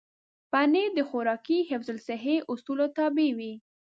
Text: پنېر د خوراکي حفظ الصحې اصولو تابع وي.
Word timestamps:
پنېر 0.51 0.89
د 0.95 0.99
خوراکي 1.09 1.59
حفظ 1.69 1.87
الصحې 1.95 2.35
اصولو 2.51 2.85
تابع 2.97 3.29
وي. 3.37 3.53